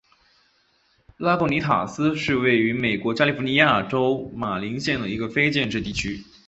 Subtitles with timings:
[1.17, 6.25] 拉贡尼塔斯是位于美国加利福尼亚州马林县的一个非建制地区。